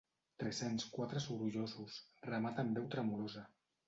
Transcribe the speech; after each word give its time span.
Tres-cents 0.43 0.85
quatre 0.95 1.19
sorollosos, 1.25 1.97
remata 2.31 2.65
amb 2.65 2.73
veu 2.81 2.89
tremolosa. 2.97 3.45